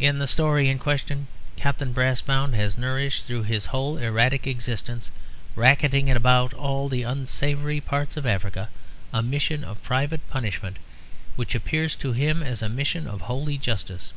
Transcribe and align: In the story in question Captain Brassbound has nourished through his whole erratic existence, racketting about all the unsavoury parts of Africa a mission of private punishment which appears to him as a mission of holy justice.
In 0.00 0.18
the 0.18 0.26
story 0.26 0.70
in 0.70 0.78
question 0.78 1.26
Captain 1.56 1.92
Brassbound 1.92 2.54
has 2.54 2.78
nourished 2.78 3.24
through 3.24 3.42
his 3.42 3.66
whole 3.66 3.98
erratic 3.98 4.46
existence, 4.46 5.10
racketting 5.54 6.08
about 6.08 6.54
all 6.54 6.88
the 6.88 7.02
unsavoury 7.02 7.78
parts 7.78 8.16
of 8.16 8.24
Africa 8.24 8.70
a 9.12 9.22
mission 9.22 9.62
of 9.62 9.82
private 9.82 10.26
punishment 10.26 10.78
which 11.36 11.54
appears 11.54 11.96
to 11.96 12.14
him 12.14 12.42
as 12.42 12.62
a 12.62 12.68
mission 12.70 13.06
of 13.06 13.20
holy 13.28 13.58
justice. 13.58 14.14